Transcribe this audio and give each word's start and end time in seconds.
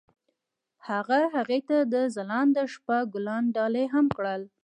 هغه 0.87 1.19
هغې 1.35 1.59
ته 1.67 1.77
د 1.93 1.95
ځلانده 2.15 2.63
شپه 2.73 2.97
ګلان 3.13 3.43
ډالۍ 3.55 3.85
هم 3.93 4.05
کړل. 4.17 4.41